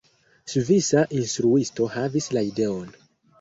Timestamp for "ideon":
2.49-2.91